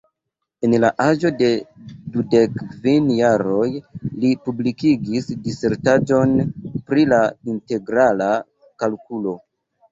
En 0.67 0.71
la 0.83 0.89
aĝo 1.03 1.29
de 1.41 1.49
dudek 2.15 2.55
kvin 2.71 3.11
jaroj 3.19 3.67
li 4.25 4.33
publikigis 4.47 5.31
disertaĵon 5.49 6.35
pri 6.91 7.07
la 7.15 7.23
integrala 7.57 8.35
kalkulo. 8.85 9.41